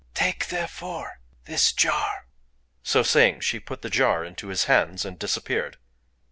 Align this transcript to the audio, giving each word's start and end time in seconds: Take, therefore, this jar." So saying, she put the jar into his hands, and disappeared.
Take, 0.15 0.47
therefore, 0.47 1.19
this 1.45 1.71
jar." 1.71 2.25
So 2.81 3.03
saying, 3.03 3.41
she 3.41 3.59
put 3.59 3.83
the 3.83 3.89
jar 3.91 4.25
into 4.25 4.47
his 4.47 4.63
hands, 4.63 5.05
and 5.05 5.19
disappeared. 5.19 5.77